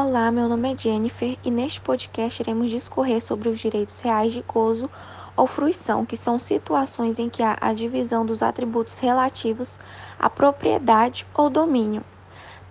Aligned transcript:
Olá, 0.00 0.30
meu 0.30 0.48
nome 0.48 0.72
é 0.72 0.78
Jennifer 0.78 1.36
e 1.42 1.50
neste 1.50 1.80
podcast 1.80 2.40
iremos 2.40 2.70
discorrer 2.70 3.20
sobre 3.20 3.48
os 3.48 3.58
direitos 3.58 3.98
reais 3.98 4.30
de 4.32 4.42
gozo 4.42 4.88
ou 5.36 5.44
fruição, 5.44 6.06
que 6.06 6.16
são 6.16 6.38
situações 6.38 7.18
em 7.18 7.28
que 7.28 7.42
há 7.42 7.58
a 7.60 7.72
divisão 7.72 8.24
dos 8.24 8.40
atributos 8.40 9.00
relativos 9.00 9.76
à 10.16 10.30
propriedade 10.30 11.26
ou 11.34 11.50
domínio. 11.50 12.04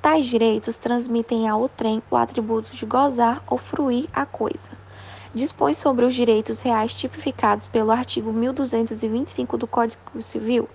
Tais 0.01 0.25
direitos 0.25 0.77
transmitem 0.77 1.49
ao 1.49 1.67
trem 1.67 2.01
o 2.09 2.15
atributo 2.15 2.73
de 2.73 2.85
gozar 2.85 3.43
ou 3.45 3.57
fruir 3.57 4.07
a 4.13 4.25
coisa. 4.25 4.71
Dispõe 5.33 5.73
sobre 5.73 6.05
os 6.05 6.15
direitos 6.15 6.61
reais 6.61 6.93
tipificados 6.93 7.67
pelo 7.67 7.91
artigo 7.91 8.31
1225 8.31 9.57
do 9.57 9.67
Código 9.67 10.21
Civil, 10.21 10.69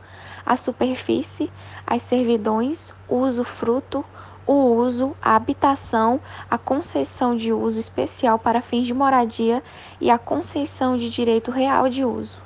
a 0.45 0.59
superfície, 0.59 1.51
as 1.87 2.03
servidões, 2.03 2.93
o 3.09 3.21
usufruto, 3.21 4.05
o 4.47 4.75
uso, 4.75 5.17
a 5.21 5.37
habitação, 5.37 6.21
a 6.51 6.59
concessão 6.59 7.37
de 7.37 7.53
uso 7.53 7.79
especial 7.79 8.39
para 8.39 8.63
fins 8.63 8.87
de 8.87 8.95
moradia 8.95 9.63
e 10.01 10.11
a 10.11 10.19
concessão 10.19 10.97
de 10.97 11.11
direito 11.11 11.51
real 11.51 11.89
de 11.89 12.05
uso. 12.05 12.41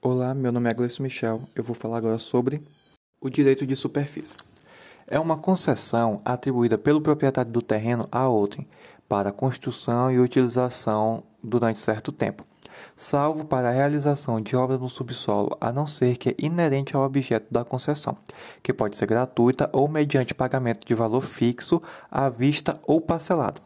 Olá, 0.00 0.34
meu 0.34 0.50
nome 0.50 0.68
é 0.68 0.74
Gleison 0.74 1.02
Michel. 1.02 1.42
Eu 1.54 1.62
vou 1.62 1.74
falar 1.74 1.98
agora 1.98 2.18
sobre 2.18 2.62
o 3.20 3.30
direito 3.30 3.64
de 3.64 3.76
superfície. 3.76 4.36
É 5.06 5.18
uma 5.18 5.36
concessão 5.36 6.20
atribuída 6.24 6.76
pelo 6.76 7.00
proprietário 7.00 7.52
do 7.52 7.62
terreno 7.62 8.08
a 8.10 8.28
outrem 8.28 8.66
para 9.08 9.30
construção 9.30 10.10
e 10.10 10.18
utilização 10.18 11.22
durante 11.42 11.78
certo 11.78 12.10
tempo, 12.10 12.44
salvo 12.96 13.44
para 13.44 13.68
a 13.68 13.72
realização 13.72 14.40
de 14.40 14.56
obras 14.56 14.80
no 14.80 14.88
subsolo, 14.88 15.56
a 15.60 15.72
não 15.72 15.86
ser 15.86 16.16
que 16.16 16.30
é 16.30 16.34
inerente 16.38 16.96
ao 16.96 17.02
objeto 17.02 17.46
da 17.50 17.64
concessão, 17.64 18.16
que 18.62 18.72
pode 18.72 18.96
ser 18.96 19.06
gratuita 19.06 19.68
ou 19.72 19.88
mediante 19.88 20.34
pagamento 20.34 20.86
de 20.86 20.94
valor 20.94 21.22
fixo, 21.22 21.82
à 22.10 22.28
vista 22.28 22.74
ou 22.86 23.00
parcelado. 23.00 23.60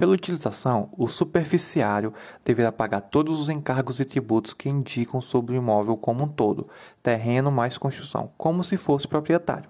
Pela 0.00 0.14
utilização, 0.14 0.88
o 0.96 1.08
superficiário 1.08 2.14
deverá 2.42 2.72
pagar 2.72 3.02
todos 3.02 3.38
os 3.38 3.50
encargos 3.50 4.00
e 4.00 4.04
tributos 4.06 4.54
que 4.54 4.70
indicam 4.70 5.20
sobre 5.20 5.52
o 5.54 5.58
imóvel 5.58 5.94
como 5.94 6.24
um 6.24 6.26
todo, 6.26 6.66
terreno 7.02 7.50
mais 7.50 7.76
construção, 7.76 8.30
como 8.38 8.64
se 8.64 8.78
fosse 8.78 9.06
proprietário. 9.06 9.68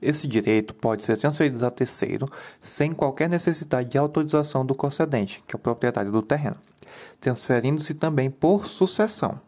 Esse 0.00 0.26
direito 0.26 0.72
pode 0.72 1.04
ser 1.04 1.18
transferido 1.18 1.66
a 1.66 1.70
terceiro 1.70 2.26
sem 2.58 2.92
qualquer 2.92 3.28
necessidade 3.28 3.90
de 3.90 3.98
autorização 3.98 4.64
do 4.64 4.74
concedente, 4.74 5.44
que 5.46 5.54
é 5.54 5.58
o 5.58 5.60
proprietário 5.60 6.10
do 6.10 6.22
terreno 6.22 6.56
transferindo-se 7.20 7.94
também 7.94 8.30
por 8.30 8.66
sucessão. 8.66 9.40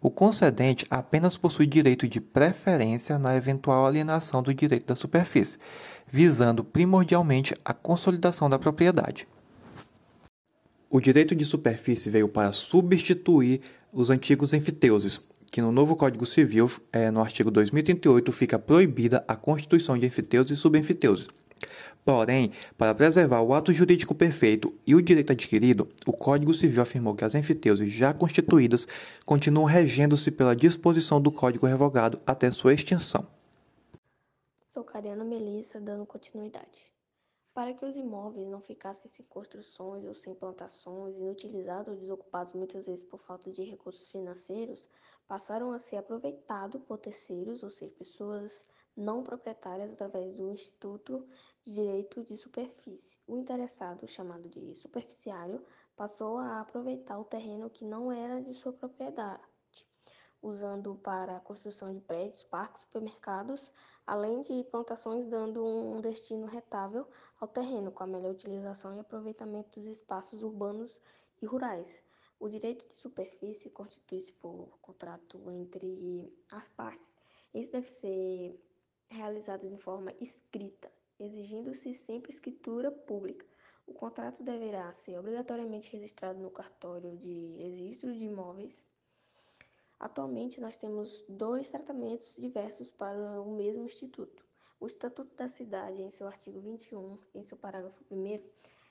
O 0.00 0.10
concedente 0.10 0.86
apenas 0.90 1.36
possui 1.36 1.66
direito 1.66 2.06
de 2.06 2.20
preferência 2.20 3.18
na 3.18 3.34
eventual 3.34 3.86
alienação 3.86 4.42
do 4.42 4.54
direito 4.54 4.86
da 4.86 4.94
superfície, 4.94 5.58
visando 6.06 6.62
primordialmente 6.62 7.54
a 7.64 7.72
consolidação 7.72 8.48
da 8.48 8.58
propriedade. 8.58 9.26
O 10.88 11.00
direito 11.00 11.34
de 11.34 11.44
superfície 11.44 12.10
veio 12.10 12.28
para 12.28 12.52
substituir 12.52 13.60
os 13.92 14.08
antigos 14.08 14.52
enfiteuses, 14.52 15.20
que 15.50 15.60
no 15.60 15.72
novo 15.72 15.96
Código 15.96 16.24
Civil, 16.24 16.70
é, 16.92 17.10
no 17.10 17.20
artigo 17.20 17.50
2038, 17.50 18.30
fica 18.30 18.58
proibida 18.58 19.24
a 19.26 19.34
constituição 19.34 19.98
de 19.98 20.06
enfiteuses 20.06 20.58
e 20.58 20.60
subenfiteuses. 20.60 21.26
Porém, 22.04 22.52
para 22.78 22.94
preservar 22.94 23.42
o 23.42 23.52
ato 23.52 23.72
jurídico 23.72 24.14
perfeito 24.14 24.72
e 24.86 24.94
o 24.94 25.02
direito 25.02 25.32
adquirido, 25.32 25.88
o 26.06 26.12
Código 26.12 26.54
Civil 26.54 26.80
afirmou 26.80 27.16
que 27.16 27.24
as 27.24 27.34
enfiteuses 27.34 27.92
já 27.92 28.14
constituídas 28.14 28.86
continuam 29.24 29.66
regendo-se 29.66 30.30
pela 30.30 30.54
disposição 30.54 31.20
do 31.20 31.32
Código 31.32 31.66
revogado 31.66 32.20
até 32.24 32.50
sua 32.52 32.74
extinção. 32.74 33.26
Sou 34.68 34.84
Cariana 34.84 35.24
Melissa, 35.24 35.80
dando 35.80 36.06
continuidade. 36.06 36.92
Para 37.52 37.72
que 37.72 37.84
os 37.84 37.96
imóveis 37.96 38.46
não 38.46 38.60
ficassem 38.60 39.10
sem 39.10 39.24
construções 39.24 40.04
ou 40.04 40.14
sem 40.14 40.34
plantações, 40.34 41.16
inutilizados 41.16 41.88
ou 41.88 41.98
desocupados 41.98 42.54
muitas 42.54 42.86
vezes 42.86 43.02
por 43.02 43.18
falta 43.18 43.50
de 43.50 43.64
recursos 43.64 44.10
financeiros, 44.10 44.88
passaram 45.26 45.72
a 45.72 45.78
ser 45.78 45.96
aproveitados 45.96 46.82
por 46.82 46.98
terceiros, 46.98 47.62
ou 47.62 47.70
seja, 47.70 47.90
pessoas 47.98 48.64
não 48.96 49.22
proprietárias 49.22 49.92
através 49.92 50.34
do 50.34 50.50
Instituto 50.50 51.28
de 51.62 51.74
Direito 51.74 52.24
de 52.24 52.36
Superfície. 52.36 53.18
O 53.26 53.36
interessado, 53.36 54.08
chamado 54.08 54.48
de 54.48 54.74
superficiário, 54.74 55.62
passou 55.94 56.38
a 56.38 56.60
aproveitar 56.60 57.18
o 57.18 57.24
terreno 57.24 57.68
que 57.68 57.84
não 57.84 58.10
era 58.10 58.40
de 58.40 58.54
sua 58.54 58.72
propriedade, 58.72 59.42
usando 60.40 60.94
para 60.96 61.36
a 61.36 61.40
construção 61.40 61.92
de 61.92 62.00
prédios, 62.00 62.42
parques, 62.42 62.82
supermercados, 62.82 63.70
além 64.06 64.42
de 64.42 64.64
plantações, 64.64 65.26
dando 65.26 65.64
um 65.64 66.00
destino 66.00 66.46
rentável 66.46 67.06
ao 67.40 67.48
terreno, 67.48 67.90
com 67.90 68.04
a 68.04 68.06
melhor 68.06 68.32
utilização 68.32 68.96
e 68.96 69.00
aproveitamento 69.00 69.78
dos 69.78 69.86
espaços 69.88 70.42
urbanos 70.42 71.00
e 71.42 71.46
rurais. 71.46 72.02
O 72.38 72.48
direito 72.48 72.86
de 72.92 72.98
superfície 72.98 73.70
constitui-se 73.70 74.32
por 74.32 74.78
contrato 74.80 75.50
entre 75.50 76.32
as 76.50 76.68
partes. 76.68 77.16
Isso 77.54 77.72
deve 77.72 77.88
ser 77.88 78.60
realizado 79.08 79.68
de 79.68 79.76
forma 79.76 80.12
escrita, 80.20 80.90
exigindo-se 81.18 81.94
sempre 81.94 82.32
escritura 82.32 82.90
pública. 82.90 83.46
O 83.86 83.94
contrato 83.94 84.42
deverá 84.42 84.92
ser 84.92 85.18
obrigatoriamente 85.18 85.92
registrado 85.92 86.40
no 86.40 86.50
cartório 86.50 87.16
de 87.16 87.56
registro 87.58 88.12
de 88.12 88.24
imóveis. 88.24 88.84
Atualmente, 89.98 90.60
nós 90.60 90.76
temos 90.76 91.24
dois 91.28 91.70
tratamentos 91.70 92.36
diversos 92.36 92.90
para 92.90 93.40
o 93.40 93.54
mesmo 93.54 93.84
instituto. 93.84 94.44
O 94.78 94.86
Estatuto 94.86 95.34
da 95.36 95.48
Cidade, 95.48 96.02
em 96.02 96.10
seu 96.10 96.26
artigo 96.26 96.60
21, 96.60 97.18
em 97.34 97.42
seu 97.44 97.56
parágrafo 97.56 98.04
1, 98.10 98.42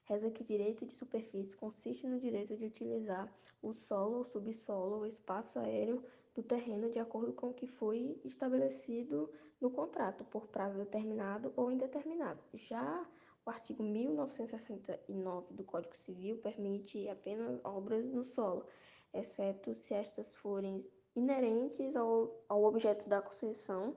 reza 0.06 0.31
que 0.31 0.42
o 0.42 0.46
direito 0.46 0.86
de 0.86 0.96
superfície 0.96 1.56
consiste 1.56 2.08
no 2.08 2.20
direito 2.20 2.56
de 2.56 2.66
utilizar 2.66 3.31
o 3.62 3.74
solo 3.74 4.18
ou 4.18 4.25
subsolo 4.25 4.98
ou 4.98 5.06
espaço 5.06 5.59
aéreo 5.59 6.04
do 6.34 6.42
terreno 6.42 6.90
de 6.90 7.00
acordo 7.00 7.34
com 7.34 7.50
o 7.50 7.54
que 7.54 7.68
foi 7.68 8.20
estabelecido 8.24 9.30
no 9.60 9.70
contrato 9.70 10.24
por 10.26 10.48
prazo 10.48 10.78
determinado 10.78 11.54
ou 11.56 11.72
indeterminado. 11.72 12.42
Já 12.54 13.06
o 13.46 13.50
artigo 13.50 13.84
1969 13.84 15.54
do 15.54 15.64
Código 15.64 15.96
Civil 15.96 16.38
permite 16.40 17.08
apenas 17.08 17.60
obras 17.64 18.06
no 18.06 18.24
solo, 18.24 18.66
exceto 19.14 19.74
se 19.76 19.94
estas 19.94 20.34
forem 20.34 20.78
inerentes 21.16 21.96
ao, 21.96 22.44
ao 22.50 22.64
objeto 22.64 23.08
da 23.08 23.22
concessão 23.22 23.96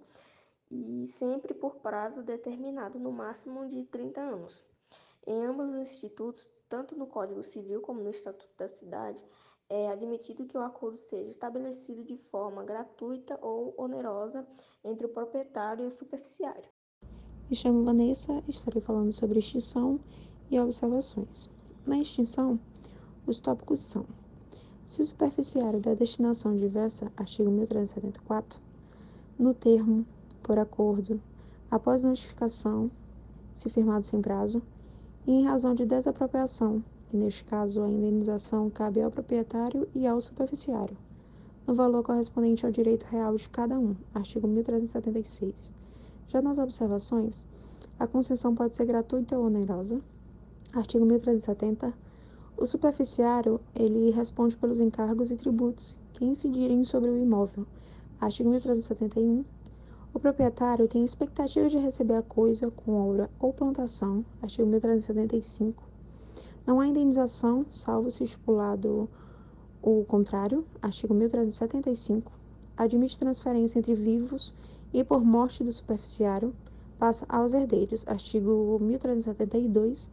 e 0.71 1.07
sempre 1.07 1.55
por 1.55 1.77
prazo 1.77 2.23
determinado, 2.23 2.99
no 2.99 3.11
máximo 3.11 3.67
de 3.67 3.85
30 3.85 4.21
anos. 4.21 4.65
Em 5.27 5.45
ambos 5.45 5.69
os 5.71 5.77
institutos, 5.77 6.49
tanto 6.69 6.95
no 6.97 7.07
Código 7.07 7.43
Civil 7.43 7.81
como 7.81 8.03
no 8.03 8.11
Estatuto 8.11 8.55
da 8.57 8.69
Cidade, 8.69 9.25
é 9.69 9.89
admitido 9.91 10.47
que 10.47 10.57
o 10.57 10.63
acordo 10.63 10.99
seja 10.99 11.31
estabelecido 11.31 12.03
de 12.05 12.17
forma 12.17 12.65
gratuita 12.65 13.39
ou 13.43 13.75
onerosa 13.77 14.47
entre 14.83 15.07
o 15.07 15.11
proprietário 15.11 15.85
e 15.85 15.89
o 15.89 15.91
superficiário. 15.91 16.71
Me 17.51 17.57
chamo 17.57 17.85
Vanessa 17.85 18.43
estarei 18.49 18.81
falando 18.81 19.13
sobre 19.13 19.39
extinção 19.39 20.01
e 20.51 20.59
observações. 20.59 21.51
Na 21.87 21.99
extinção, 21.99 22.59
os 23.27 23.41
tópicos 23.41 23.81
são: 23.81 24.05
se 24.87 25.03
o 25.03 25.05
superficiário 25.05 25.81
da 25.81 25.95
destinação 25.95 26.57
diversa, 26.57 27.13
artigo 27.17 27.51
1374, 27.51 28.61
no 29.39 29.55
termo, 29.55 30.07
por 30.43 30.59
acordo, 30.59 31.21
após 31.71 32.03
notificação, 32.03 32.91
se 33.53 33.69
firmado 33.69 34.05
sem 34.05 34.21
prazo, 34.21 34.63
e 35.27 35.33
em 35.33 35.45
razão 35.45 35.75
de 35.75 35.85
desapropriação, 35.85 36.83
que 37.09 37.17
neste 37.17 37.43
caso 37.45 37.83
a 37.83 37.89
indenização 37.89 38.69
cabe 38.69 39.01
ao 39.01 39.11
proprietário 39.11 39.89
e 39.95 40.07
ao 40.07 40.21
superficiário, 40.21 40.97
no 41.67 41.75
valor 41.75 42.03
correspondente 42.03 42.67
ao 42.67 42.73
direito 42.73 43.05
real 43.05 43.35
de 43.35 43.49
cada 43.49 43.79
um, 43.79 43.97
artigo 44.15 44.47
1376. 44.47 45.73
Já 46.29 46.43
nas 46.43 46.59
observações, 46.59 47.47
a 47.99 48.07
concessão 48.07 48.55
pode 48.55 48.77
ser 48.77 48.85
gratuita 48.85 49.39
ou 49.39 49.47
onerosa, 49.47 50.01
artigo 50.75 51.07
1370. 51.07 51.95
O 52.59 52.67
superficiário, 52.67 53.59
ele 53.75 54.11
responde 54.11 54.57
pelos 54.57 54.79
encargos 54.79 55.31
e 55.31 55.37
tributos 55.37 55.99
que 56.13 56.27
incidirem 56.27 56.85
sobre 56.85 57.09
o 57.09 57.17
imóvel, 57.17 57.67
artigo 58.21 58.51
1371. 58.51 59.45
O 60.13 60.21
proprietário 60.21 60.87
tem 60.87 61.05
expectativa 61.05 61.69
de 61.69 61.79
receber 61.79 62.15
a 62.15 62.23
coisa 62.23 62.71
com 62.71 62.93
obra 62.93 63.31
ou 63.41 63.53
plantação, 63.53 64.25
artigo 64.43 64.69
1375 64.69 65.88
não 66.69 66.81
há 66.81 66.87
indenização, 66.87 67.65
salvo 67.71 68.11
se 68.11 68.23
estipulado 68.23 69.09
o 69.81 70.05
contrário, 70.05 70.67
artigo 70.83 71.15
1375, 71.15 72.31
admite 72.77 73.19
transferência 73.19 73.79
entre 73.79 73.95
vivos 73.95 74.53
e 74.93 75.03
por 75.03 75.25
morte 75.25 75.65
do 75.65 75.73
superficiário, 75.73 76.55
passa 76.99 77.25
aos 77.27 77.55
herdeiros, 77.55 78.07
artigo 78.07 78.79
1372, 78.83 80.11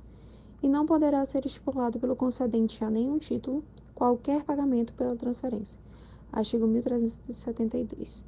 e 0.63 0.69
não 0.69 0.85
poderá 0.85 1.25
ser 1.25 1.45
estipulado 1.45 1.99
pelo 1.99 2.15
concedente 2.15 2.85
a 2.85 2.89
nenhum 2.89 3.17
título 3.17 3.61
qualquer 3.93 4.45
pagamento 4.45 4.93
pela 4.93 5.13
transferência, 5.13 5.81
artigo 6.31 6.65
1372, 6.67 8.23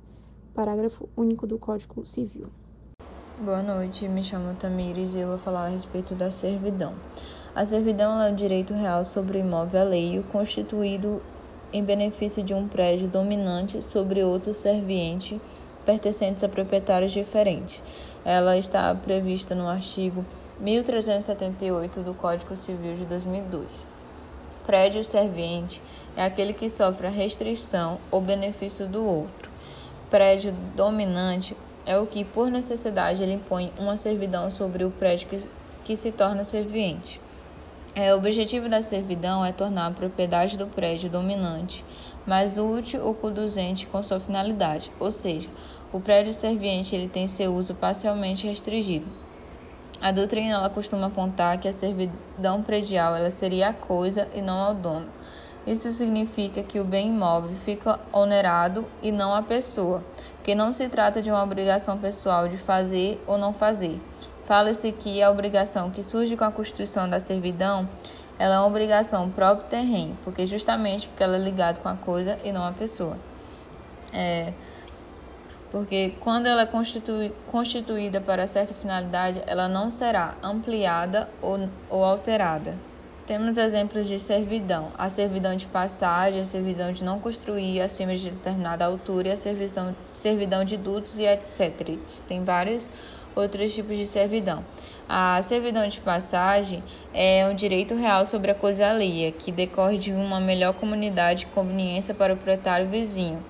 parágrafo 0.53 1.07
único 1.15 1.47
do 1.47 1.57
Código 1.57 2.05
Civil. 2.05 2.47
Boa 3.39 3.63
noite, 3.63 4.09
me 4.09 4.21
chamo 4.21 4.53
Tamires 4.55 5.13
e 5.13 5.19
eu 5.19 5.29
vou 5.29 5.37
falar 5.37 5.67
a 5.67 5.69
respeito 5.69 6.13
da 6.13 6.29
servidão. 6.29 6.93
A 7.57 7.65
servidão 7.65 8.21
é 8.21 8.29
um 8.29 8.35
direito 8.35 8.71
real 8.75 9.03
sobre 9.03 9.39
o 9.39 9.41
imóvel 9.41 9.81
alheio 9.81 10.21
constituído 10.31 11.19
em 11.73 11.83
benefício 11.83 12.43
de 12.43 12.53
um 12.53 12.67
prédio 12.67 13.07
dominante 13.07 13.83
sobre 13.83 14.23
outro 14.23 14.53
serviente 14.53 15.41
pertencentes 15.83 16.43
a 16.43 16.47
proprietários 16.47 17.11
diferentes. 17.11 17.81
Ela 18.23 18.59
está 18.59 18.93
prevista 18.93 19.55
no 19.55 19.67
artigo 19.67 20.23
1378 20.59 22.03
do 22.03 22.13
Código 22.13 22.55
Civil 22.55 22.93
de 22.93 23.05
2002. 23.05 23.87
Prédio 24.63 25.03
serviente 25.03 25.81
é 26.15 26.25
aquele 26.25 26.53
que 26.53 26.69
sofre 26.69 27.07
a 27.07 27.09
restrição 27.09 27.97
ou 28.11 28.21
benefício 28.21 28.85
do 28.85 29.03
outro. 29.03 29.49
Prédio 30.11 30.53
dominante 30.75 31.57
é 31.87 31.97
o 31.97 32.05
que, 32.05 32.23
por 32.23 32.51
necessidade, 32.51 33.23
ele 33.23 33.33
impõe 33.33 33.73
uma 33.79 33.97
servidão 33.97 34.51
sobre 34.51 34.85
o 34.85 34.91
prédio 34.91 35.27
que, 35.27 35.43
que 35.83 35.97
se 35.97 36.11
torna 36.11 36.43
serviente. 36.43 37.19
É, 37.99 38.13
o 38.13 38.17
objetivo 38.19 38.69
da 38.69 38.83
servidão 38.83 39.43
é 39.43 39.51
tornar 39.51 39.87
a 39.87 39.91
propriedade 39.91 40.55
do 40.55 40.67
prédio 40.67 41.09
dominante 41.09 41.83
mais 42.27 42.59
útil 42.59 43.03
ou 43.03 43.15
conduzente 43.15 43.87
com 43.87 44.03
sua 44.03 44.19
finalidade, 44.19 44.91
ou 44.99 45.09
seja, 45.09 45.49
o 45.91 45.99
prédio 45.99 46.31
serviente 46.31 46.95
ele 46.95 47.09
tem 47.09 47.27
seu 47.27 47.55
uso 47.55 47.73
parcialmente 47.73 48.45
restringido. 48.45 49.07
A 49.99 50.11
doutrina 50.11 50.53
ela 50.53 50.69
costuma 50.69 51.07
apontar 51.07 51.57
que 51.57 51.67
a 51.67 51.73
servidão 51.73 52.61
predial 52.61 53.15
ela 53.15 53.31
seria 53.31 53.69
a 53.69 53.73
coisa 53.73 54.27
e 54.31 54.43
não 54.43 54.59
ao 54.59 54.75
dono. 54.75 55.07
Isso 55.65 55.91
significa 55.91 56.61
que 56.61 56.79
o 56.79 56.85
bem 56.85 57.09
imóvel 57.09 57.49
fica 57.65 57.99
onerado 58.13 58.85
e 59.01 59.11
não 59.11 59.33
a 59.33 59.41
pessoa, 59.41 60.03
porque 60.35 60.53
não 60.53 60.71
se 60.71 60.87
trata 60.87 61.19
de 61.19 61.31
uma 61.31 61.43
obrigação 61.43 61.97
pessoal 61.97 62.47
de 62.47 62.59
fazer 62.59 63.19
ou 63.25 63.39
não 63.39 63.53
fazer. 63.53 63.99
Fala-se 64.47 64.93
que 64.93 65.21
a 65.21 65.29
obrigação 65.29 65.91
que 65.91 66.01
surge 66.01 66.37
com 66.37 66.45
a 66.45 66.51
constituição 66.51 67.09
da 67.09 67.19
servidão 67.19 67.87
ela 68.39 68.55
é 68.55 68.59
uma 68.59 68.67
obrigação 68.67 69.29
próprio 69.29 69.67
terreno, 69.67 70.17
porque 70.23 70.45
justamente 70.45 71.07
porque 71.07 71.21
ela 71.21 71.35
é 71.35 71.39
ligada 71.39 71.79
com 71.79 71.89
a 71.89 71.95
coisa 71.95 72.39
e 72.45 72.51
não 72.51 72.63
a 72.63 72.71
pessoa. 72.71 73.17
É, 74.13 74.53
porque 75.69 76.13
quando 76.21 76.45
ela 76.45 76.61
é 76.61 76.65
constitui, 76.65 77.33
constituída 77.47 78.21
para 78.21 78.47
certa 78.47 78.73
finalidade, 78.73 79.41
ela 79.47 79.67
não 79.67 79.91
será 79.91 80.35
ampliada 80.41 81.29
ou, 81.41 81.67
ou 81.89 82.05
alterada. 82.05 82.75
Temos 83.25 83.57
exemplos 83.57 84.07
de 84.07 84.17
servidão: 84.17 84.87
a 84.97 85.09
servidão 85.09 85.57
de 85.57 85.65
passagem, 85.65 86.39
a 86.39 86.45
servidão 86.45 86.93
de 86.93 87.03
não 87.03 87.19
construir 87.19 87.81
acima 87.81 88.15
de 88.15 88.29
determinada 88.29 88.85
altura 88.85 89.33
a 89.33 89.35
servidão, 89.35 89.93
servidão 90.09 90.63
de 90.63 90.77
dutos 90.77 91.17
e 91.17 91.25
etc. 91.25 91.97
Tem 92.27 92.45
vários 92.45 92.89
outros 93.37 93.73
tipos 93.73 93.95
de 93.95 94.05
servidão. 94.05 94.63
A 95.07 95.41
servidão 95.41 95.87
de 95.87 96.01
passagem 96.01 96.83
é 97.13 97.47
um 97.47 97.55
direito 97.55 97.95
real 97.95 98.25
sobre 98.25 98.51
a 98.51 98.55
coisa 98.55 98.89
alheia, 98.89 99.31
que 99.31 99.51
decorre 99.51 99.97
de 99.97 100.11
uma 100.11 100.39
melhor 100.39 100.73
comunidade 100.73 101.43
e 101.43 101.47
conveniência 101.47 102.13
para 102.13 102.33
o 102.33 102.35
proprietário 102.35 102.89
vizinho, 102.89 103.43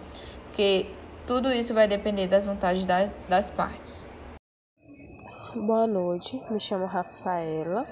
porque 0.45 0.85
tudo 1.25 1.51
isso 1.51 1.73
vai 1.73 1.87
depender 1.87 2.27
das 2.27 2.45
vontades 2.45 2.85
das 3.27 3.49
partes. 3.49 4.07
Boa 5.55 5.87
noite, 5.87 6.39
me 6.51 6.59
chamo 6.59 6.85
Rafaela 6.85 7.83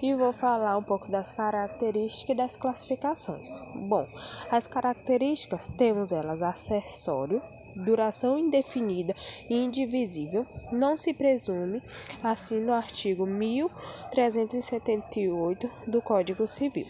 e 0.00 0.14
vou 0.14 0.32
falar 0.32 0.78
um 0.78 0.82
pouco 0.82 1.10
das 1.10 1.32
características 1.32 2.30
e 2.30 2.38
das 2.38 2.56
classificações. 2.56 3.48
Bom, 3.88 4.06
as 4.50 4.68
características 4.68 5.66
temos 5.76 6.12
elas 6.12 6.40
acessório, 6.40 7.42
duração 7.76 8.36
indefinida 8.38 9.14
e 9.48 9.56
indivisível, 9.56 10.44
não 10.72 10.98
se 10.98 11.14
presume, 11.14 11.82
assim 12.22 12.60
no 12.60 12.72
artigo 12.72 13.26
1378 13.26 15.70
do 15.86 16.02
Código 16.02 16.46
Civil. 16.46 16.86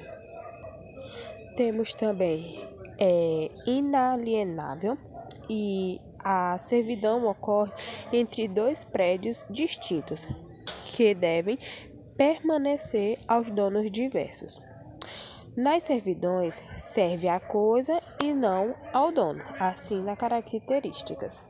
Temos 1.56 1.94
também 1.94 2.62
é, 2.98 3.50
inalienável 3.66 4.98
e 5.48 5.98
a 6.18 6.58
servidão 6.58 7.26
ocorre 7.26 7.72
entre 8.12 8.46
dois 8.46 8.84
prédios 8.84 9.46
distintos, 9.50 10.28
que 10.92 11.14
devem 11.14 11.58
permanecer 12.16 13.18
aos 13.26 13.50
donos 13.50 13.90
diversos. 13.90 14.69
Nas 15.60 15.82
servidões, 15.82 16.62
serve 16.74 17.28
à 17.28 17.38
coisa 17.38 18.00
e 18.18 18.32
não 18.32 18.74
ao 18.94 19.12
dono, 19.12 19.44
assim 19.58 20.02
nas 20.02 20.18
características. 20.18 21.44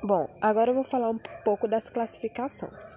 Bom, 0.00 0.28
agora 0.40 0.70
eu 0.70 0.76
vou 0.76 0.84
falar 0.84 1.10
um 1.10 1.18
pouco 1.44 1.66
das 1.66 1.90
classificações. 1.90 2.94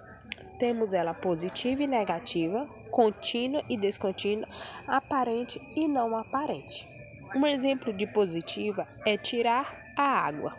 Temos 0.60 0.94
ela 0.94 1.14
positiva 1.14 1.82
e 1.82 1.88
negativa, 1.88 2.64
contínua 2.92 3.60
e 3.68 3.76
descontínua, 3.76 4.46
aparente 4.86 5.60
e 5.74 5.88
não 5.88 6.16
aparente. 6.16 6.86
Um 7.34 7.44
exemplo 7.44 7.92
de 7.92 8.06
positiva 8.06 8.86
é 9.04 9.16
tirar 9.16 9.76
a 9.96 10.26
água. 10.28 10.54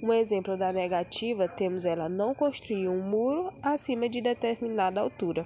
Um 0.00 0.12
exemplo 0.12 0.56
da 0.56 0.72
negativa 0.72 1.48
temos 1.48 1.84
ela 1.84 2.08
não 2.08 2.32
construir 2.32 2.86
um 2.86 3.02
muro 3.02 3.52
acima 3.60 4.08
de 4.08 4.20
determinada 4.20 5.00
altura. 5.00 5.44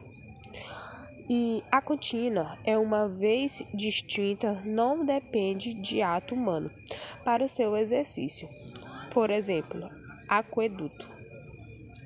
E 1.33 1.63
a 1.71 1.81
contínua 1.81 2.59
é 2.65 2.77
uma 2.77 3.07
vez 3.07 3.63
distinta, 3.73 4.61
não 4.65 5.05
depende 5.05 5.73
de 5.75 6.03
ato 6.03 6.35
humano 6.35 6.69
para 7.25 7.45
o 7.45 7.49
seu 7.49 7.77
exercício. 7.77 8.49
Por 9.13 9.31
exemplo, 9.31 9.89
aqueduto. 10.29 11.09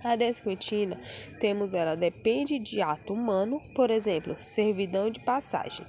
A 0.05 0.15
descontínua 0.15 0.99
temos 1.41 1.73
ela 1.73 1.97
depende 1.97 2.59
de 2.59 2.82
ato 2.82 3.15
humano, 3.15 3.62
por 3.75 3.91
exemplo, 3.91 4.37
servidão 4.38 5.09
de 5.09 5.21
passagem. 5.21 5.87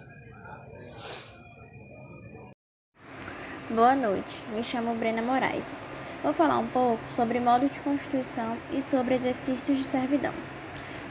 Boa 3.69 3.97
noite, 3.97 4.47
me 4.55 4.63
chamo 4.63 4.95
Brena 4.95 5.21
Moraes. 5.21 5.75
Vou 6.23 6.31
falar 6.31 6.57
um 6.57 6.67
pouco 6.67 7.03
sobre 7.13 7.41
modo 7.41 7.67
de 7.67 7.81
constituição 7.81 8.57
e 8.71 8.81
sobre 8.81 9.13
exercícios 9.13 9.77
de 9.77 9.83
servidão. 9.83 10.33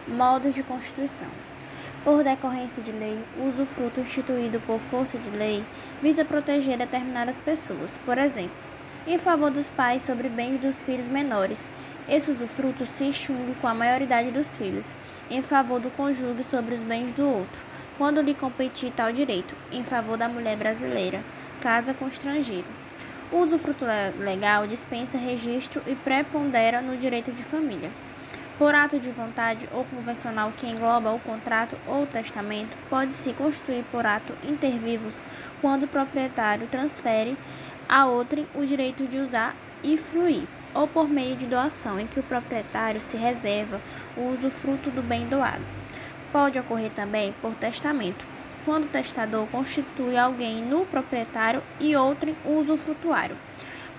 Modos 0.08 0.54
de 0.54 0.62
constituição. 0.62 1.28
Por 2.04 2.22
decorrência 2.22 2.82
de 2.82 2.92
lei, 2.92 3.18
usufruto 3.48 3.98
instituído 3.98 4.60
por 4.60 4.78
força 4.78 5.16
de 5.16 5.30
lei 5.30 5.64
visa 6.02 6.22
proteger 6.22 6.76
determinadas 6.76 7.38
pessoas, 7.38 7.98
por 8.04 8.18
exemplo, 8.18 8.54
em 9.06 9.16
favor 9.16 9.50
dos 9.50 9.70
pais 9.70 10.02
sobre 10.02 10.28
bens 10.28 10.58
dos 10.58 10.84
filhos 10.84 11.08
menores. 11.08 11.70
Esse 12.06 12.30
usufruto 12.30 12.84
se 12.84 13.08
extingue 13.08 13.54
com 13.58 13.66
a 13.66 13.72
maioridade 13.72 14.30
dos 14.30 14.54
filhos, 14.54 14.94
em 15.30 15.42
favor 15.42 15.80
do 15.80 15.88
cônjuge 15.88 16.44
sobre 16.44 16.74
os 16.74 16.82
bens 16.82 17.10
do 17.10 17.26
outro, 17.26 17.64
quando 17.96 18.20
lhe 18.20 18.34
competir 18.34 18.92
tal 18.94 19.10
direito, 19.10 19.56
em 19.72 19.82
favor 19.82 20.18
da 20.18 20.28
mulher 20.28 20.58
brasileira 20.58 21.22
casa 21.62 21.94
com 21.94 22.06
estrangeiro. 22.06 22.66
O 23.32 23.38
usufruto 23.38 23.86
legal 24.18 24.66
dispensa 24.66 25.16
registro 25.16 25.80
e 25.86 25.94
prepondera 25.94 26.82
no 26.82 26.98
direito 26.98 27.32
de 27.32 27.42
família. 27.42 27.90
Por 28.56 28.72
ato 28.72 29.00
de 29.00 29.10
vontade 29.10 29.68
ou 29.72 29.84
convencional 29.84 30.52
que 30.56 30.66
engloba 30.66 31.10
o 31.10 31.18
contrato 31.18 31.76
ou 31.88 32.06
testamento, 32.06 32.76
pode-se 32.88 33.32
constituir 33.32 33.84
por 33.90 34.06
ato 34.06 34.32
inter 34.48 34.78
vivos 34.78 35.24
quando 35.60 35.82
o 35.82 35.88
proprietário 35.88 36.68
transfere 36.68 37.36
a 37.88 38.06
outrem 38.06 38.46
o 38.54 38.64
direito 38.64 39.08
de 39.08 39.18
usar 39.18 39.56
e 39.82 39.96
fruir, 39.96 40.46
ou 40.72 40.86
por 40.86 41.08
meio 41.08 41.34
de 41.34 41.46
doação, 41.46 41.98
em 41.98 42.06
que 42.06 42.20
o 42.20 42.22
proprietário 42.22 43.00
se 43.00 43.16
reserva 43.16 43.80
o 44.16 44.32
usufruto 44.32 44.88
do 44.88 45.02
bem 45.02 45.26
doado. 45.26 45.62
Pode 46.30 46.58
ocorrer 46.58 46.92
também 46.92 47.34
por 47.42 47.54
testamento, 47.56 48.24
quando 48.64 48.84
o 48.84 48.88
testador 48.88 49.46
constitui 49.48 50.16
alguém 50.16 50.62
no 50.62 50.86
proprietário 50.86 51.60
e 51.80 51.96
outro 51.96 52.34
usufrutuário. 52.44 53.36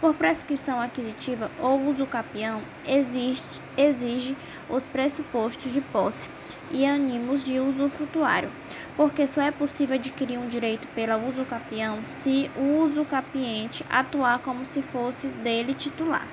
Por 0.01 0.13
prescrição 0.13 0.79
aquisitiva 0.79 1.49
ou 1.59 1.81
uso 1.87 2.05
capião, 2.05 2.61
existe, 2.85 3.61
exige 3.77 4.35
os 4.69 4.83
pressupostos 4.83 5.71
de 5.71 5.81
posse 5.81 6.29
e 6.69 6.85
ânimos 6.85 7.43
de 7.43 7.59
usufrutuário, 7.59 8.49
porque 8.97 9.25
só 9.25 9.41
é 9.41 9.51
possível 9.51 9.95
adquirir 9.95 10.37
um 10.37 10.47
direito 10.47 10.87
pela 10.89 11.15
uso 11.15 11.45
capião 11.45 12.03
se 12.03 12.51
o 12.57 12.83
uso 12.83 13.05
capiente 13.05 13.85
atuar 13.89 14.39
como 14.39 14.65
se 14.65 14.81
fosse 14.81 15.27
dele 15.27 15.73
titular. 15.73 16.27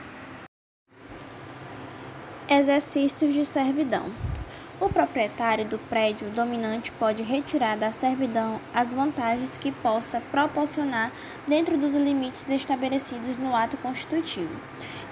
Exercícios 2.48 3.32
de 3.32 3.44
servidão. 3.44 4.10
O 4.82 4.88
proprietário 4.88 5.64
do 5.64 5.78
prédio 5.78 6.28
dominante 6.30 6.90
pode 6.90 7.22
retirar 7.22 7.76
da 7.76 7.92
servidão 7.92 8.60
as 8.74 8.92
vantagens 8.92 9.56
que 9.56 9.70
possa 9.70 10.20
proporcionar 10.32 11.12
dentro 11.46 11.78
dos 11.78 11.94
limites 11.94 12.50
estabelecidos 12.50 13.36
no 13.36 13.54
ato 13.54 13.76
constitutivo. 13.76 14.50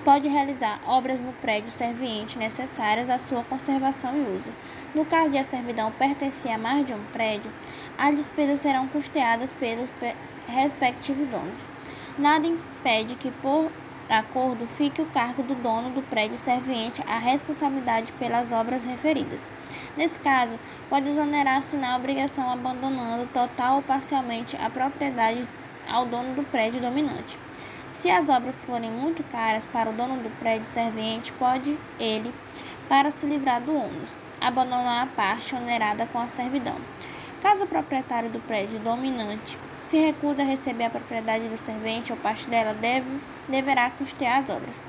Pode 0.05 0.29
realizar 0.29 0.81
obras 0.85 1.21
no 1.21 1.33
prédio 1.35 1.71
serviente 1.71 2.37
necessárias 2.37 3.09
à 3.09 3.17
sua 3.21 3.45
conservação 3.45 4.13
e 4.13 4.37
uso. 4.41 4.51
No 4.93 5.05
caso 5.05 5.31
de 5.31 5.39
a 5.39 5.45
servidão 5.45 5.93
pertencer 5.93 6.51
a 6.51 6.59
mais 6.59 6.85
de 6.85 6.93
um 6.93 7.05
prédio, 7.13 7.53
as 7.97 8.17
despesas 8.17 8.59
serão 8.59 8.89
custeadas 8.89 9.53
pelos 9.53 9.89
respectivos 10.49 11.29
donos. 11.29 11.61
Nada 12.19 12.45
impede 12.45 13.15
que, 13.15 13.31
por 13.31 13.71
acordo, 14.13 14.67
fique 14.67 15.01
o 15.01 15.07
cargo 15.07 15.43
do 15.43 15.55
dono 15.55 15.91
do 15.91 16.03
prédio 16.03 16.37
serviente 16.37 17.03
a 17.07 17.19
responsabilidade 17.19 18.13
pelas 18.13 18.53
obras 18.53 18.85
referidas. 18.85 19.51
Nesse 19.97 20.19
caso, 20.19 20.59
pode 20.89 21.09
exonerar 21.09 21.59
assinar 21.59 21.95
a 21.95 21.97
obrigação 21.97 22.51
abandonando 22.51 23.29
total 23.33 23.77
ou 23.77 23.83
parcialmente 23.83 24.57
a 24.57 24.69
propriedade 24.69 25.47
ao 25.89 26.07
dono 26.07 26.35
do 26.35 26.43
prédio 26.43 26.81
dominante. 26.81 27.39
Se 27.95 28.11
as 28.11 28.29
obras 28.29 28.57
forem 28.63 28.91
muito 28.91 29.23
caras 29.31 29.65
para 29.73 29.91
o 29.91 29.93
dono 29.93 30.17
do 30.23 30.31
prédio 30.39 30.67
serviente, 30.67 31.33
pode 31.33 31.79
ele, 31.99 32.33
para 32.89 33.11
se 33.11 33.27
livrar 33.27 33.61
do 33.61 33.75
ônus, 33.75 34.17
abandonar 34.41 35.05
a 35.05 35.07
parte 35.07 35.55
onerada 35.55 36.07
com 36.07 36.19
a 36.19 36.29
servidão. 36.29 36.77
Caso 37.43 37.65
o 37.65 37.67
proprietário 37.67 38.31
do 38.31 38.41
prédio 38.41 38.79
dominante 38.81 39.59
se 39.91 39.99
recusa 39.99 40.43
a 40.43 40.47
receber 40.47 40.85
a 40.85 40.91
propriedade 40.91 41.49
do 41.49 41.59
servente 41.59 42.13
ou 42.13 42.19
parte 42.19 42.49
dela, 42.49 42.73
deve, 42.73 43.19
deverá 43.49 43.91
custear 43.91 44.39
as 44.39 44.49
obras. 44.49 44.81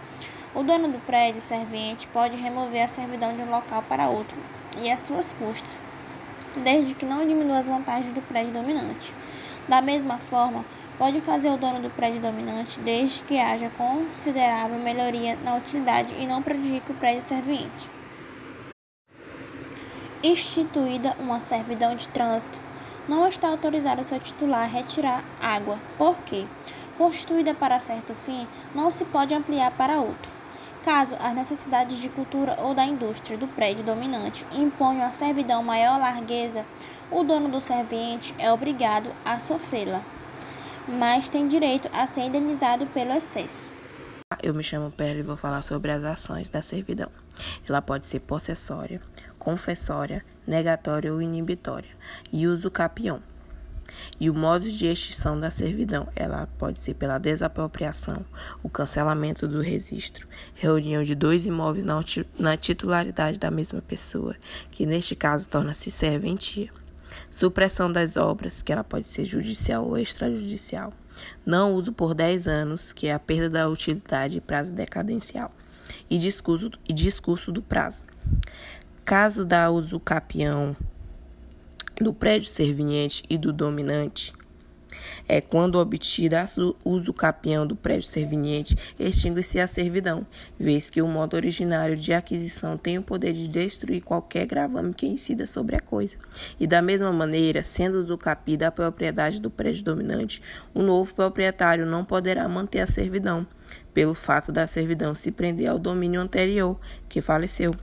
O 0.53 0.61
dono 0.61 0.89
do 0.89 0.99
prédio 0.99 1.41
servente 1.41 2.05
pode 2.09 2.37
remover 2.37 2.83
a 2.83 2.87
servidão 2.87 3.35
de 3.35 3.41
um 3.41 3.49
local 3.49 3.83
para 3.89 4.09
outro 4.09 4.37
e 4.77 4.91
as 4.91 4.99
suas 5.07 5.33
custas, 5.33 5.71
desde 6.57 6.93
que 6.93 7.03
não 7.03 7.25
diminua 7.25 7.57
as 7.57 7.67
vantagens 7.67 8.13
do 8.13 8.21
prédio 8.21 8.53
dominante. 8.53 9.11
Da 9.67 9.81
mesma 9.81 10.19
forma, 10.19 10.63
pode 10.99 11.19
fazer 11.21 11.49
o 11.49 11.57
dono 11.57 11.79
do 11.79 11.89
prédio 11.89 12.21
dominante 12.21 12.79
desde 12.81 13.23
que 13.23 13.39
haja 13.39 13.71
considerável 13.75 14.77
melhoria 14.77 15.35
na 15.43 15.55
utilidade 15.55 16.13
e 16.19 16.27
não 16.27 16.43
prejudique 16.43 16.91
o 16.91 16.95
prédio 16.95 17.27
serviente 17.27 17.89
instituída 20.23 21.15
uma 21.19 21.39
servidão 21.39 21.95
de 21.95 22.07
trânsito, 22.07 22.59
não 23.11 23.27
está 23.27 23.49
autorizado 23.49 24.05
seu 24.05 24.21
titular 24.21 24.61
a 24.61 24.65
retirar 24.65 25.21
água, 25.41 25.77
porque, 25.97 26.45
constituída 26.97 27.53
para 27.53 27.77
certo 27.81 28.13
fim, 28.13 28.47
não 28.73 28.89
se 28.89 29.03
pode 29.03 29.33
ampliar 29.33 29.69
para 29.71 29.99
outro. 29.99 30.31
Caso 30.81 31.17
as 31.19 31.35
necessidades 31.35 31.97
de 31.99 32.07
cultura 32.07 32.55
ou 32.61 32.73
da 32.73 32.85
indústria 32.85 33.37
do 33.37 33.49
prédio 33.49 33.83
dominante 33.83 34.45
imponham 34.53 35.05
a 35.05 35.11
servidão 35.11 35.61
maior 35.61 35.99
largueza, 35.99 36.65
o 37.11 37.21
dono 37.21 37.49
do 37.49 37.59
serviente 37.59 38.33
é 38.39 38.49
obrigado 38.49 39.09
a 39.25 39.41
sofrê-la, 39.41 40.01
mas 40.87 41.27
tem 41.27 41.49
direito 41.49 41.89
a 41.93 42.07
ser 42.07 42.21
indenizado 42.21 42.85
pelo 42.87 43.11
excesso. 43.11 43.73
Eu 44.41 44.53
me 44.53 44.63
chamo 44.63 44.89
Perla 44.89 45.19
e 45.19 45.23
vou 45.23 45.35
falar 45.35 45.63
sobre 45.63 45.91
as 45.91 46.01
ações 46.05 46.47
da 46.47 46.61
servidão. 46.61 47.11
Ela 47.67 47.81
pode 47.81 48.05
ser 48.05 48.21
possessória, 48.21 49.01
confessória, 49.37 50.23
negatória 50.45 51.13
ou 51.13 51.21
inibitória, 51.21 51.89
e 52.31 52.47
uso 52.47 52.71
capião. 52.71 53.21
E 54.19 54.29
o 54.29 54.33
modo 54.33 54.69
de 54.69 54.85
extinção 54.85 55.39
da 55.39 55.51
servidão, 55.51 56.07
ela 56.15 56.47
pode 56.57 56.79
ser 56.79 56.93
pela 56.93 57.17
desapropriação, 57.17 58.25
o 58.63 58.69
cancelamento 58.69 59.47
do 59.47 59.61
registro, 59.61 60.27
reunião 60.55 61.03
de 61.03 61.15
dois 61.15 61.45
imóveis 61.45 61.85
na 62.39 62.57
titularidade 62.57 63.39
da 63.39 63.51
mesma 63.51 63.81
pessoa, 63.81 64.35
que 64.69 64.85
neste 64.85 65.15
caso 65.15 65.49
torna-se 65.49 65.91
serventia. 65.91 66.69
Supressão 67.29 67.91
das 67.91 68.15
obras, 68.15 68.61
que 68.61 68.71
ela 68.71 68.83
pode 68.83 69.07
ser 69.07 69.25
judicial 69.25 69.85
ou 69.85 69.97
extrajudicial. 69.97 70.93
Não 71.45 71.73
uso 71.73 71.91
por 71.91 72.13
10 72.13 72.47
anos, 72.47 72.93
que 72.93 73.07
é 73.07 73.13
a 73.13 73.19
perda 73.19 73.49
da 73.49 73.67
utilidade 73.67 74.37
e 74.37 74.41
prazo 74.41 74.71
decadencial. 74.71 75.51
E 76.09 76.17
discurso, 76.17 76.71
e 76.87 76.93
discurso 76.93 77.51
do 77.51 77.61
prazo. 77.61 78.05
Caso 79.11 79.43
da 79.43 79.69
usucapião 79.69 80.73
do 81.99 82.13
prédio 82.13 82.47
serviente 82.47 83.25
e 83.29 83.37
do 83.37 83.51
dominante, 83.51 84.33
é 85.27 85.41
quando 85.41 85.79
obtida 85.79 86.41
a 86.41 86.45
usucapião 86.85 87.67
do 87.67 87.75
prédio 87.75 88.07
serviente, 88.07 88.73
extingue-se 88.97 89.59
a 89.59 89.67
servidão, 89.67 90.25
vez 90.57 90.89
que 90.89 91.01
o 91.01 91.09
modo 91.09 91.35
originário 91.35 91.97
de 91.97 92.13
aquisição 92.13 92.77
tem 92.77 92.97
o 92.97 93.03
poder 93.03 93.33
de 93.33 93.49
destruir 93.49 94.01
qualquer 94.01 94.45
gravame 94.45 94.93
que 94.93 95.05
incida 95.05 95.45
sobre 95.45 95.75
a 95.75 95.81
coisa. 95.81 96.15
E 96.57 96.65
da 96.65 96.81
mesma 96.81 97.11
maneira, 97.11 97.63
sendo 97.63 97.99
usucapida 97.99 98.69
a 98.69 98.71
propriedade 98.71 99.41
do 99.41 99.49
prédio 99.49 99.83
dominante, 99.83 100.41
o 100.73 100.81
novo 100.81 101.13
proprietário 101.13 101.85
não 101.85 102.05
poderá 102.05 102.47
manter 102.47 102.79
a 102.79 102.87
servidão, 102.87 103.45
pelo 103.93 104.13
fato 104.13 104.53
da 104.53 104.65
servidão 104.65 105.13
se 105.13 105.33
prender 105.33 105.67
ao 105.67 105.77
domínio 105.77 106.21
anterior, 106.21 106.79
que 107.09 107.19
faleceu. 107.19 107.75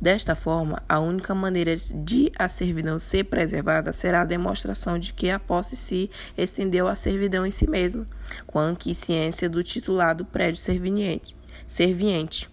Desta 0.00 0.36
forma, 0.36 0.82
a 0.86 1.00
única 1.00 1.34
maneira 1.34 1.74
de 1.76 2.30
a 2.38 2.48
servidão 2.48 2.98
ser 2.98 3.24
preservada 3.24 3.94
será 3.94 4.20
a 4.20 4.26
demonstração 4.26 4.98
de 4.98 5.14
que 5.14 5.30
a 5.30 5.38
posse 5.38 5.74
se 5.74 6.10
estendeu 6.36 6.86
à 6.86 6.94
servidão 6.94 7.46
em 7.46 7.50
si 7.50 7.68
mesma, 7.68 8.06
com 8.46 8.58
a 8.58 8.62
anquiescência 8.62 9.48
do 9.48 9.62
titular 9.62 10.14
do 10.14 10.24
prédio 10.24 10.60
serviente. 10.60 11.34
serviente. 11.66 12.50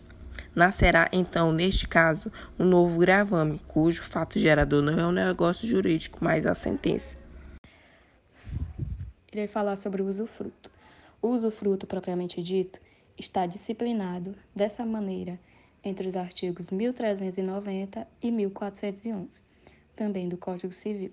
Nascerá, 0.56 1.10
então, 1.12 1.52
neste 1.52 1.88
caso, 1.88 2.32
um 2.58 2.64
novo 2.64 3.00
gravame, 3.00 3.60
cujo 3.68 4.04
fato 4.04 4.40
gerador 4.40 4.82
não 4.82 4.98
é 4.98 5.06
um 5.06 5.12
negócio 5.12 5.68
jurídico, 5.68 6.20
mas 6.22 6.46
a 6.46 6.56
sentença. 6.56 7.18
Irei 9.32 9.48
falar 9.48 9.76
sobre 9.76 10.02
o 10.02 10.08
usufruto. 10.08 10.72
O 11.22 11.30
usufruto, 11.30 11.88
propriamente 11.88 12.42
dito, 12.42 12.80
está 13.18 13.46
disciplinado 13.46 14.36
dessa 14.56 14.86
maneira 14.86 15.40
entre 15.84 16.08
os 16.08 16.16
artigos 16.16 16.72
1390 16.72 18.08
e 18.22 18.32
1411, 18.32 19.44
também 19.96 20.30
do 20.30 20.38
Código 20.38 20.72
Civil. 20.72 21.12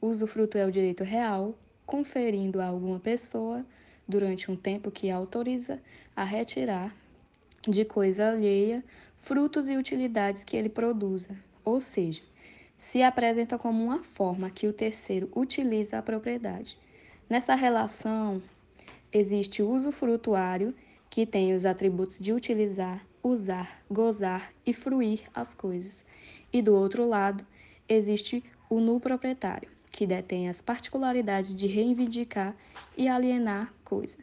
O 0.00 0.08
usufruto 0.08 0.56
é 0.56 0.66
o 0.66 0.70
direito 0.70 1.02
real, 1.02 1.54
conferindo 1.86 2.60
a 2.60 2.66
alguma 2.66 3.00
pessoa, 3.00 3.64
durante 4.06 4.50
um 4.50 4.56
tempo 4.56 4.90
que 4.90 5.10
autoriza, 5.10 5.80
a 6.14 6.24
retirar 6.24 6.94
de 7.66 7.84
coisa 7.84 8.30
alheia 8.30 8.84
frutos 9.18 9.68
e 9.68 9.76
utilidades 9.76 10.44
que 10.44 10.56
ele 10.56 10.68
produza, 10.68 11.30
ou 11.64 11.80
seja, 11.80 12.22
se 12.76 13.02
apresenta 13.02 13.58
como 13.58 13.82
uma 13.82 14.02
forma 14.02 14.50
que 14.50 14.66
o 14.66 14.72
terceiro 14.72 15.30
utiliza 15.34 15.98
a 15.98 16.02
propriedade. 16.02 16.76
Nessa 17.28 17.54
relação, 17.54 18.42
existe 19.10 19.62
o 19.62 19.70
usufrutuário, 19.70 20.74
que 21.08 21.24
tem 21.24 21.54
os 21.54 21.64
atributos 21.64 22.18
de 22.18 22.32
utilizar, 22.32 23.02
usar, 23.24 23.82
gozar 23.90 24.52
e 24.66 24.74
fruir 24.74 25.22
as 25.34 25.54
coisas. 25.54 26.04
E 26.52 26.60
do 26.60 26.74
outro 26.74 27.08
lado, 27.08 27.44
existe 27.88 28.44
o 28.68 28.78
nu 28.78 29.00
proprietário, 29.00 29.70
que 29.90 30.06
detém 30.06 30.48
as 30.48 30.60
particularidades 30.60 31.56
de 31.56 31.66
reivindicar 31.66 32.54
e 32.96 33.08
alienar 33.08 33.72
coisa. 33.82 34.18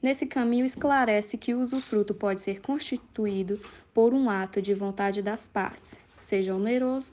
Nesse 0.00 0.26
caminho, 0.26 0.64
esclarece 0.64 1.36
que 1.36 1.54
o 1.54 1.60
usufruto 1.60 2.14
pode 2.14 2.40
ser 2.40 2.60
constituído 2.60 3.60
por 3.94 4.14
um 4.14 4.28
ato 4.28 4.60
de 4.62 4.74
vontade 4.74 5.20
das 5.20 5.46
partes, 5.46 5.98
seja 6.18 6.54
oneroso 6.54 7.12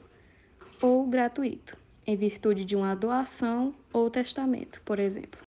ou 0.80 1.06
gratuito, 1.06 1.76
em 2.06 2.16
virtude 2.16 2.64
de 2.64 2.74
uma 2.74 2.96
doação 2.96 3.74
ou 3.92 4.10
testamento, 4.10 4.80
por 4.84 4.98
exemplo. 4.98 5.49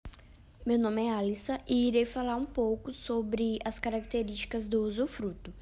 Meu 0.67 0.77
nome 0.77 1.05
é 1.05 1.11
Alissa 1.11 1.61
e 1.65 1.87
irei 1.87 2.03
falar 2.03 2.35
um 2.35 2.43
pouco 2.43 2.91
sobre 2.91 3.57
as 3.63 3.79
características 3.79 4.67
do 4.67 4.83
usufruto. 4.83 5.53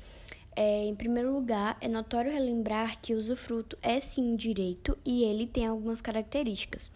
É, 0.56 0.84
em 0.84 0.96
primeiro 0.96 1.32
lugar, 1.32 1.78
é 1.80 1.88
notório 1.88 2.32
relembrar 2.32 3.00
que 3.00 3.14
o 3.14 3.18
usufruto 3.20 3.78
é 3.84 4.00
sim 4.00 4.34
um 4.34 4.36
direito 4.36 4.98
e 5.06 5.24
ele 5.24 5.46
tem 5.46 5.68
algumas 5.68 6.02
características. 6.02 6.90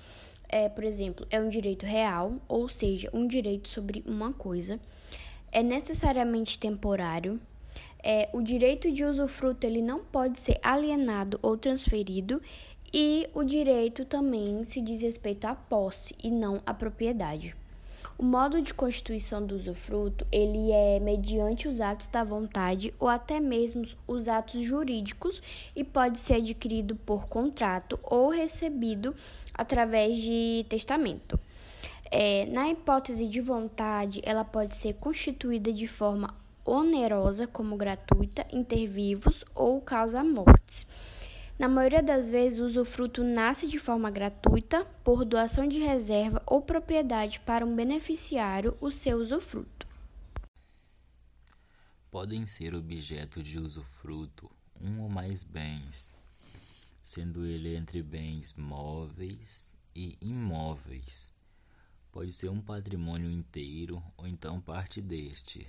É, 0.48 0.68
por 0.68 0.86
exemplo, 0.86 1.28
é 1.30 1.40
um 1.40 1.50
direito 1.50 1.86
real, 1.86 2.34
ou 2.48 2.68
seja, 2.68 3.12
um 3.14 3.28
direito 3.28 3.70
sobre 3.70 4.04
uma 4.08 4.34
coisa. 4.34 4.80
É 5.52 5.62
necessariamente 5.62 6.58
temporário. 6.58 7.40
É, 8.04 8.28
o 8.34 8.42
direito 8.42 8.92
de 8.92 9.06
usufruto 9.06 9.68
ele 9.68 9.84
não 9.84 10.00
pode 10.00 10.40
ser 10.40 10.58
alienado 10.64 11.38
ou 11.44 11.56
transferido 11.56 12.42
e 12.92 13.30
o 13.36 13.44
direito 13.44 14.04
também 14.04 14.66
se 14.66 14.82
diz 14.82 15.04
respeito 15.04 15.46
à 15.46 15.54
posse 15.54 16.16
e 16.24 16.32
não 16.32 16.60
à 16.66 16.74
propriedade. 16.74 17.56
O 18.20 18.24
modo 18.26 18.62
de 18.62 18.74
constituição 18.74 19.46
do 19.46 19.56
usufruto, 19.56 20.28
ele 20.30 20.74
é 20.74 21.00
mediante 21.00 21.70
os 21.70 21.80
atos 21.80 22.10
da 22.10 22.22
vontade 22.22 22.94
ou 23.00 23.08
até 23.08 23.40
mesmo 23.40 23.88
os 24.06 24.28
atos 24.28 24.62
jurídicos 24.62 25.42
e 25.74 25.86
pode 25.86 26.20
ser 26.20 26.34
adquirido 26.34 26.98
por 26.98 27.28
contrato 27.30 27.98
ou 28.04 28.28
recebido 28.28 29.16
através 29.54 30.18
de 30.18 30.66
testamento. 30.68 31.40
É, 32.12 32.46
na 32.48 32.70
hipótese 32.70 33.26
de 33.26 33.40
vontade, 33.40 34.20
ela 34.26 34.44
pode 34.44 34.76
ser 34.76 34.96
constituída 34.96 35.72
de 35.72 35.88
forma 35.88 36.36
onerosa, 36.66 37.48
como 37.48 37.78
gratuita, 37.78 38.46
intervivos 38.52 39.46
ou 39.56 39.80
causa 39.80 40.22
mortes. 40.26 40.86
Na 41.60 41.68
maioria 41.68 42.02
das 42.02 42.30
vezes, 42.30 42.58
o 42.58 42.64
usufruto 42.64 43.22
nasce 43.22 43.68
de 43.68 43.78
forma 43.78 44.10
gratuita, 44.10 44.86
por 45.04 45.26
doação 45.26 45.68
de 45.68 45.78
reserva 45.78 46.42
ou 46.46 46.62
propriedade 46.62 47.42
para 47.42 47.66
um 47.66 47.76
beneficiário, 47.76 48.78
o 48.80 48.90
seu 48.90 49.18
usufruto. 49.18 49.86
Podem 52.10 52.48
ser 52.48 52.74
objeto 52.74 53.44
de 53.44 53.60
usufruto 53.60 54.50
um 54.80 55.02
ou 55.02 55.10
mais 55.10 55.44
bens, 55.44 56.14
sendo 57.04 57.46
ele 57.46 57.76
entre 57.76 58.02
bens 58.02 58.54
móveis 58.54 59.70
e 59.94 60.18
imóveis. 60.22 61.34
Pode 62.10 62.32
ser 62.32 62.48
um 62.48 62.62
patrimônio 62.62 63.30
inteiro 63.30 64.02
ou 64.16 64.26
então 64.26 64.62
parte 64.62 65.02
deste, 65.02 65.68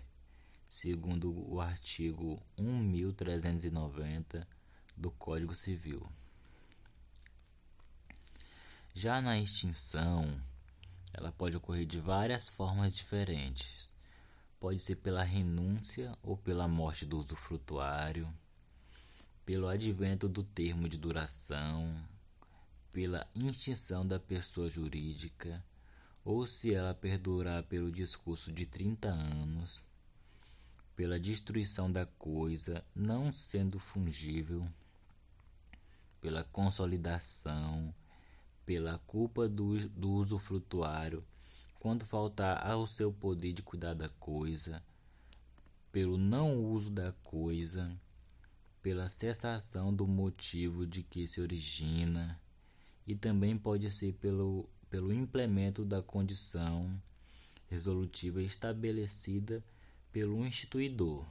segundo 0.68 1.32
o 1.52 1.60
artigo 1.60 2.40
1390 2.56 4.46
do 5.00 5.10
Código 5.12 5.54
Civil. 5.54 6.06
Já 8.92 9.20
na 9.22 9.38
extinção, 9.38 10.38
ela 11.14 11.32
pode 11.32 11.56
ocorrer 11.56 11.86
de 11.86 11.98
várias 11.98 12.48
formas 12.48 12.94
diferentes. 12.94 13.90
Pode 14.60 14.78
ser 14.80 14.96
pela 14.96 15.22
renúncia 15.22 16.14
ou 16.22 16.36
pela 16.36 16.68
morte 16.68 17.06
do 17.06 17.16
usufrutuário, 17.16 18.28
pelo 19.46 19.68
advento 19.68 20.28
do 20.28 20.44
termo 20.44 20.86
de 20.86 20.98
duração, 20.98 21.96
pela 22.92 23.26
extinção 23.34 24.06
da 24.06 24.20
pessoa 24.20 24.68
jurídica, 24.68 25.64
ou 26.22 26.46
se 26.46 26.74
ela 26.74 26.92
perdurar 26.92 27.62
pelo 27.62 27.90
discurso 27.90 28.52
de 28.52 28.66
30 28.66 29.08
anos, 29.08 29.82
pela 30.94 31.18
destruição 31.18 31.90
da 31.90 32.04
coisa 32.04 32.84
não 32.94 33.32
sendo 33.32 33.78
fungível, 33.78 34.70
pela 36.20 36.44
consolidação, 36.44 37.94
pela 38.66 38.98
culpa 39.06 39.48
do, 39.48 39.88
do 39.88 40.10
usufrutuário 40.10 41.24
quando 41.80 42.04
faltar 42.04 42.64
ao 42.66 42.86
seu 42.86 43.10
poder 43.10 43.54
de 43.54 43.62
cuidar 43.62 43.94
da 43.94 44.08
coisa, 44.10 44.82
pelo 45.90 46.18
não 46.18 46.62
uso 46.62 46.90
da 46.90 47.10
coisa, 47.24 47.98
pela 48.82 49.08
cessação 49.08 49.92
do 49.92 50.06
motivo 50.06 50.86
de 50.86 51.02
que 51.02 51.26
se 51.26 51.40
origina, 51.40 52.38
e 53.06 53.14
também 53.14 53.56
pode 53.56 53.90
ser 53.90 54.12
pelo, 54.12 54.68
pelo 54.90 55.10
implemento 55.10 55.82
da 55.82 56.02
condição 56.02 57.02
resolutiva 57.66 58.42
estabelecida 58.42 59.64
pelo 60.12 60.44
instituidor. 60.44 61.26